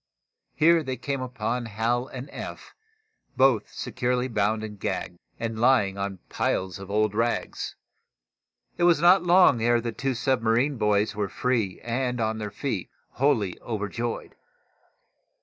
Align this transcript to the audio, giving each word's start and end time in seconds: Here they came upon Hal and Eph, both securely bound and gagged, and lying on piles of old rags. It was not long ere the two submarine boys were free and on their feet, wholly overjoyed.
Here 0.55 0.81
they 0.81 0.97
came 0.97 1.21
upon 1.21 1.67
Hal 1.67 2.07
and 2.07 2.27
Eph, 2.31 2.73
both 3.37 3.71
securely 3.71 4.27
bound 4.27 4.63
and 4.63 4.79
gagged, 4.79 5.19
and 5.39 5.59
lying 5.61 5.95
on 5.95 6.17
piles 6.27 6.79
of 6.79 6.89
old 6.89 7.13
rags. 7.13 7.75
It 8.79 8.85
was 8.85 8.99
not 8.99 9.21
long 9.21 9.61
ere 9.61 9.79
the 9.79 9.91
two 9.91 10.15
submarine 10.15 10.77
boys 10.77 11.15
were 11.15 11.29
free 11.29 11.79
and 11.81 12.19
on 12.19 12.39
their 12.39 12.49
feet, 12.49 12.89
wholly 13.11 13.59
overjoyed. 13.61 14.33